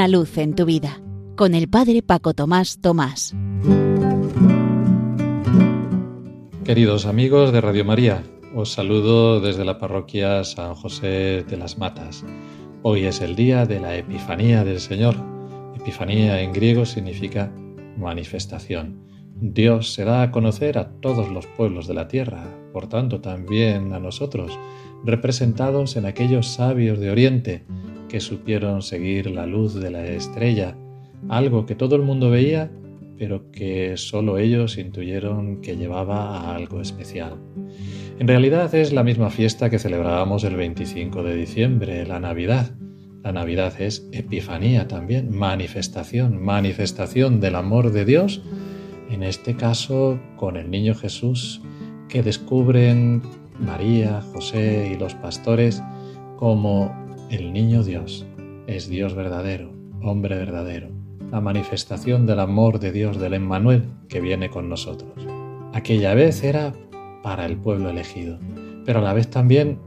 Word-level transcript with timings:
Una 0.00 0.08
luz 0.08 0.38
en 0.38 0.54
tu 0.54 0.64
vida 0.64 0.98
con 1.36 1.54
el 1.54 1.68
Padre 1.68 2.00
Paco 2.00 2.32
Tomás 2.32 2.80
Tomás. 2.80 3.36
Queridos 6.64 7.04
amigos 7.04 7.52
de 7.52 7.60
Radio 7.60 7.84
María, 7.84 8.22
os 8.54 8.72
saludo 8.72 9.42
desde 9.42 9.66
la 9.66 9.78
parroquia 9.78 10.42
San 10.44 10.74
José 10.74 11.44
de 11.46 11.56
las 11.58 11.76
Matas. 11.76 12.24
Hoy 12.80 13.04
es 13.04 13.20
el 13.20 13.36
día 13.36 13.66
de 13.66 13.78
la 13.78 13.94
Epifanía 13.94 14.64
del 14.64 14.80
Señor. 14.80 15.16
Epifanía 15.78 16.40
en 16.40 16.54
griego 16.54 16.86
significa 16.86 17.52
manifestación. 17.98 19.04
Dios 19.34 19.92
se 19.92 20.06
da 20.06 20.22
a 20.22 20.30
conocer 20.30 20.78
a 20.78 20.92
todos 21.02 21.30
los 21.30 21.46
pueblos 21.46 21.86
de 21.86 21.92
la 21.92 22.08
tierra, 22.08 22.46
por 22.72 22.88
tanto 22.88 23.20
también 23.20 23.92
a 23.92 23.98
nosotros, 23.98 24.58
representados 25.04 25.96
en 25.96 26.06
aquellos 26.06 26.46
sabios 26.46 26.98
de 27.00 27.10
Oriente 27.10 27.66
que 28.10 28.20
supieron 28.20 28.82
seguir 28.82 29.30
la 29.30 29.46
luz 29.46 29.74
de 29.74 29.90
la 29.90 30.04
estrella, 30.04 30.76
algo 31.28 31.64
que 31.64 31.74
todo 31.74 31.96
el 31.96 32.02
mundo 32.02 32.28
veía, 32.28 32.70
pero 33.16 33.50
que 33.50 33.96
solo 33.96 34.38
ellos 34.38 34.78
intuyeron 34.78 35.60
que 35.60 35.76
llevaba 35.76 36.40
a 36.40 36.54
algo 36.56 36.80
especial. 36.80 37.36
En 38.18 38.26
realidad 38.26 38.74
es 38.74 38.92
la 38.92 39.04
misma 39.04 39.30
fiesta 39.30 39.70
que 39.70 39.78
celebrábamos 39.78 40.42
el 40.44 40.56
25 40.56 41.22
de 41.22 41.36
diciembre, 41.36 42.06
la 42.06 42.18
Navidad. 42.18 42.72
La 43.22 43.32
Navidad 43.32 43.80
es 43.80 44.08
Epifanía 44.12 44.88
también, 44.88 45.36
manifestación, 45.36 46.42
manifestación 46.42 47.40
del 47.40 47.54
amor 47.54 47.92
de 47.92 48.04
Dios, 48.04 48.42
en 49.10 49.22
este 49.22 49.54
caso 49.54 50.18
con 50.36 50.56
el 50.56 50.70
niño 50.70 50.94
Jesús 50.94 51.60
que 52.08 52.22
descubren 52.22 53.22
María, 53.58 54.22
José 54.32 54.90
y 54.94 54.98
los 54.98 55.14
pastores 55.14 55.82
como 56.38 56.99
el 57.30 57.52
niño 57.52 57.84
Dios 57.84 58.26
es 58.66 58.88
Dios 58.88 59.14
verdadero, 59.14 59.70
hombre 60.02 60.36
verdadero, 60.36 60.88
la 61.30 61.40
manifestación 61.40 62.26
del 62.26 62.40
amor 62.40 62.80
de 62.80 62.90
Dios 62.90 63.20
del 63.20 63.34
Emmanuel 63.34 63.84
que 64.08 64.20
viene 64.20 64.50
con 64.50 64.68
nosotros. 64.68 65.12
Aquella 65.72 66.14
vez 66.14 66.42
era 66.42 66.72
para 67.22 67.46
el 67.46 67.56
pueblo 67.56 67.88
elegido, 67.88 68.38
pero 68.84 68.98
a 68.98 69.02
la 69.02 69.12
vez 69.12 69.30
también 69.30 69.78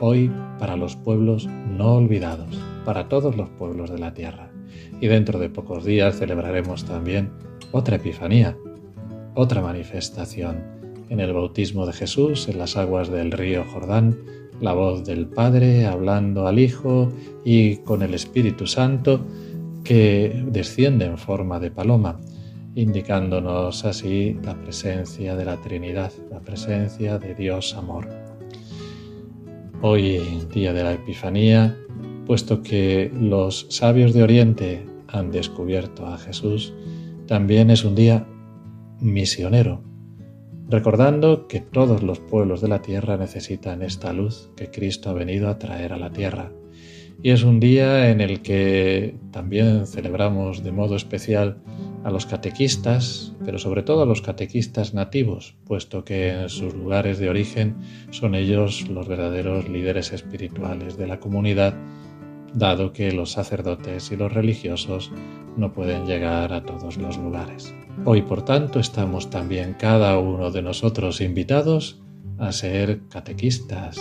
hoy 0.00 0.32
para 0.58 0.76
los 0.76 0.96
pueblos 0.96 1.46
no 1.46 1.96
olvidados, 1.96 2.58
para 2.86 3.08
todos 3.10 3.36
los 3.36 3.50
pueblos 3.50 3.90
de 3.90 3.98
la 3.98 4.14
tierra. 4.14 4.50
Y 4.98 5.08
dentro 5.08 5.38
de 5.38 5.50
pocos 5.50 5.84
días 5.84 6.18
celebraremos 6.18 6.84
también 6.86 7.30
otra 7.70 7.96
Epifanía, 7.96 8.56
otra 9.34 9.60
manifestación 9.60 10.62
en 11.10 11.20
el 11.20 11.34
bautismo 11.34 11.84
de 11.84 11.92
Jesús 11.92 12.48
en 12.48 12.58
las 12.58 12.78
aguas 12.78 13.10
del 13.10 13.30
río 13.30 13.64
Jordán 13.64 14.16
la 14.60 14.72
voz 14.72 15.04
del 15.04 15.26
Padre 15.26 15.86
hablando 15.86 16.46
al 16.46 16.58
Hijo 16.58 17.12
y 17.44 17.76
con 17.78 18.02
el 18.02 18.14
Espíritu 18.14 18.66
Santo 18.66 19.24
que 19.84 20.44
desciende 20.46 21.06
en 21.06 21.18
forma 21.18 21.60
de 21.60 21.70
paloma, 21.70 22.20
indicándonos 22.74 23.84
así 23.84 24.36
la 24.42 24.54
presencia 24.54 25.36
de 25.36 25.44
la 25.44 25.56
Trinidad, 25.56 26.12
la 26.30 26.40
presencia 26.40 27.18
de 27.18 27.34
Dios 27.34 27.74
amor. 27.74 28.08
Hoy, 29.80 30.20
día 30.52 30.72
de 30.72 30.82
la 30.82 30.92
Epifanía, 30.94 31.76
puesto 32.26 32.62
que 32.62 33.12
los 33.18 33.66
sabios 33.70 34.12
de 34.12 34.22
Oriente 34.22 34.86
han 35.06 35.30
descubierto 35.30 36.06
a 36.06 36.18
Jesús, 36.18 36.74
también 37.26 37.70
es 37.70 37.84
un 37.84 37.94
día 37.94 38.26
misionero, 39.00 39.82
recordando 40.68 41.48
que 41.48 41.60
todos 41.60 42.02
los 42.02 42.20
pueblos 42.20 42.60
de 42.60 42.68
la 42.68 42.82
tierra 42.82 43.16
necesitan 43.16 43.82
esta 43.82 44.12
luz 44.12 44.50
que 44.56 44.70
Cristo 44.70 45.10
ha 45.10 45.14
venido 45.14 45.48
a 45.48 45.58
traer 45.58 45.92
a 45.92 45.98
la 45.98 46.10
tierra. 46.10 46.52
Y 47.20 47.30
es 47.30 47.42
un 47.42 47.58
día 47.58 48.10
en 48.10 48.20
el 48.20 48.42
que 48.42 49.16
también 49.32 49.86
celebramos 49.86 50.62
de 50.62 50.70
modo 50.70 50.94
especial 50.94 51.58
a 52.04 52.10
los 52.10 52.26
catequistas, 52.26 53.34
pero 53.44 53.58
sobre 53.58 53.82
todo 53.82 54.02
a 54.02 54.06
los 54.06 54.22
catequistas 54.22 54.94
nativos, 54.94 55.56
puesto 55.64 56.04
que 56.04 56.28
en 56.28 56.48
sus 56.48 56.74
lugares 56.74 57.18
de 57.18 57.28
origen 57.28 57.76
son 58.10 58.36
ellos 58.36 58.88
los 58.88 59.08
verdaderos 59.08 59.68
líderes 59.68 60.12
espirituales 60.12 60.96
de 60.96 61.08
la 61.08 61.18
comunidad, 61.18 61.74
dado 62.58 62.92
que 62.92 63.12
los 63.12 63.32
sacerdotes 63.32 64.10
y 64.10 64.16
los 64.16 64.32
religiosos 64.32 65.10
no 65.56 65.72
pueden 65.72 66.06
llegar 66.06 66.52
a 66.52 66.64
todos 66.64 66.96
los 66.96 67.16
lugares. 67.16 67.74
Hoy, 68.04 68.22
por 68.22 68.44
tanto, 68.44 68.80
estamos 68.80 69.30
también 69.30 69.74
cada 69.78 70.18
uno 70.18 70.50
de 70.50 70.62
nosotros 70.62 71.20
invitados 71.20 72.00
a 72.38 72.52
ser 72.52 73.00
catequistas, 73.08 73.98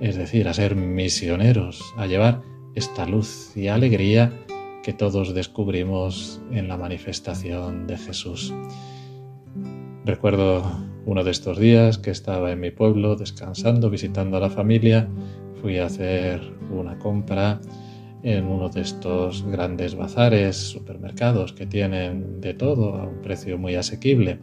es 0.00 0.16
decir, 0.16 0.48
a 0.48 0.54
ser 0.54 0.76
misioneros, 0.76 1.82
a 1.96 2.06
llevar 2.06 2.42
esta 2.74 3.06
luz 3.06 3.56
y 3.56 3.68
alegría 3.68 4.32
que 4.82 4.92
todos 4.92 5.34
descubrimos 5.34 6.40
en 6.50 6.68
la 6.68 6.76
manifestación 6.76 7.86
de 7.86 7.98
Jesús. 7.98 8.52
Recuerdo 10.04 10.62
uno 11.06 11.22
de 11.24 11.30
estos 11.30 11.58
días 11.58 11.98
que 11.98 12.10
estaba 12.10 12.50
en 12.50 12.60
mi 12.60 12.70
pueblo 12.70 13.16
descansando, 13.16 13.90
visitando 13.90 14.36
a 14.36 14.40
la 14.40 14.50
familia, 14.50 15.08
fui 15.60 15.78
a 15.78 15.86
hacer 15.86 16.40
una 16.70 16.98
compra 16.98 17.60
en 18.22 18.46
uno 18.46 18.68
de 18.68 18.82
estos 18.82 19.44
grandes 19.44 19.94
bazares, 19.94 20.56
supermercados 20.56 21.52
que 21.52 21.66
tienen 21.66 22.40
de 22.40 22.54
todo 22.54 22.94
a 22.96 23.04
un 23.04 23.20
precio 23.22 23.58
muy 23.58 23.74
asequible, 23.74 24.38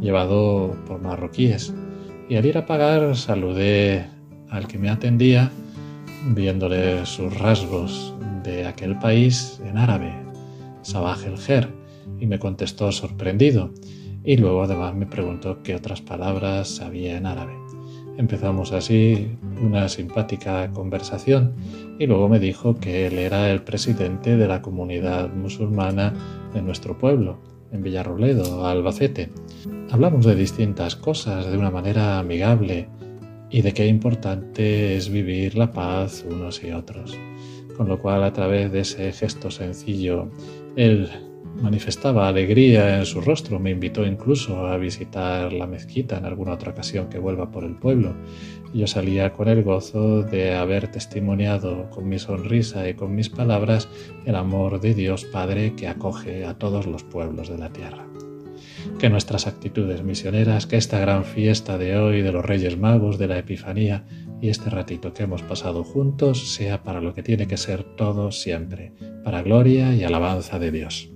llevado 0.00 0.76
por 0.86 1.00
marroquíes. 1.00 1.72
Y 2.28 2.36
al 2.36 2.46
ir 2.46 2.58
a 2.58 2.66
pagar 2.66 3.16
saludé 3.16 4.06
al 4.50 4.66
que 4.66 4.78
me 4.78 4.90
atendía, 4.90 5.50
viéndole 6.34 7.06
sus 7.06 7.36
rasgos 7.38 8.14
de 8.42 8.66
aquel 8.66 8.98
país 8.98 9.60
en 9.64 9.78
árabe, 9.78 10.12
Sabah 10.82 11.18
el 11.24 11.38
Ger, 11.38 11.68
y 12.20 12.26
me 12.26 12.38
contestó 12.38 12.92
sorprendido. 12.92 13.72
Y 14.24 14.36
luego 14.36 14.62
además 14.62 14.94
me 14.94 15.06
preguntó 15.06 15.62
qué 15.62 15.74
otras 15.74 16.00
palabras 16.00 16.68
sabía 16.68 17.16
en 17.16 17.26
árabe. 17.26 17.65
Empezamos 18.18 18.72
así 18.72 19.36
una 19.62 19.88
simpática 19.90 20.70
conversación 20.72 21.54
y 21.98 22.06
luego 22.06 22.28
me 22.28 22.38
dijo 22.38 22.74
que 22.74 23.06
él 23.06 23.18
era 23.18 23.50
el 23.50 23.62
presidente 23.62 24.38
de 24.38 24.48
la 24.48 24.62
comunidad 24.62 25.30
musulmana 25.32 26.14
de 26.54 26.62
nuestro 26.62 26.96
pueblo, 26.96 27.38
en 27.72 27.82
Villarroledo, 27.82 28.66
Albacete. 28.66 29.30
Hablamos 29.90 30.24
de 30.24 30.34
distintas 30.34 30.96
cosas 30.96 31.50
de 31.50 31.58
una 31.58 31.70
manera 31.70 32.18
amigable 32.18 32.88
y 33.50 33.60
de 33.60 33.72
qué 33.72 33.86
importante 33.86 34.96
es 34.96 35.10
vivir 35.10 35.56
la 35.56 35.70
paz 35.72 36.24
unos 36.26 36.64
y 36.64 36.70
otros. 36.70 37.14
Con 37.76 37.88
lo 37.88 38.00
cual, 38.00 38.24
a 38.24 38.32
través 38.32 38.72
de 38.72 38.80
ese 38.80 39.12
gesto 39.12 39.50
sencillo, 39.50 40.30
él 40.76 41.10
manifestaba 41.60 42.28
alegría 42.28 42.98
en 42.98 43.06
su 43.06 43.20
rostro, 43.20 43.58
me 43.58 43.70
invitó 43.70 44.06
incluso 44.06 44.66
a 44.66 44.76
visitar 44.76 45.52
la 45.52 45.66
mezquita 45.66 46.18
en 46.18 46.24
alguna 46.24 46.52
otra 46.52 46.72
ocasión 46.72 47.08
que 47.08 47.18
vuelva 47.18 47.50
por 47.50 47.64
el 47.64 47.76
pueblo. 47.76 48.14
Yo 48.74 48.86
salía 48.86 49.32
con 49.32 49.48
el 49.48 49.62
gozo 49.62 50.22
de 50.22 50.54
haber 50.54 50.90
testimoniado 50.90 51.88
con 51.90 52.08
mi 52.08 52.18
sonrisa 52.18 52.88
y 52.88 52.94
con 52.94 53.14
mis 53.14 53.28
palabras 53.28 53.88
el 54.26 54.36
amor 54.36 54.80
de 54.80 54.94
Dios 54.94 55.24
Padre 55.24 55.74
que 55.74 55.88
acoge 55.88 56.44
a 56.44 56.54
todos 56.54 56.86
los 56.86 57.02
pueblos 57.04 57.48
de 57.48 57.58
la 57.58 57.70
tierra. 57.70 58.06
Que 58.98 59.08
nuestras 59.08 59.46
actitudes 59.46 60.02
misioneras, 60.02 60.66
que 60.66 60.76
esta 60.76 60.98
gran 60.98 61.24
fiesta 61.24 61.78
de 61.78 61.96
hoy 61.96 62.22
de 62.22 62.32
los 62.32 62.44
Reyes 62.44 62.78
Magos, 62.78 63.18
de 63.18 63.28
la 63.28 63.38
Epifanía 63.38 64.04
y 64.40 64.48
este 64.48 64.70
ratito 64.70 65.12
que 65.12 65.24
hemos 65.24 65.42
pasado 65.42 65.82
juntos 65.82 66.54
sea 66.54 66.82
para 66.82 67.00
lo 67.00 67.14
que 67.14 67.22
tiene 67.22 67.46
que 67.46 67.56
ser 67.56 67.82
todo 67.82 68.30
siempre, 68.30 68.92
para 69.24 69.42
gloria 69.42 69.94
y 69.94 70.04
alabanza 70.04 70.58
de 70.58 70.70
Dios. 70.70 71.15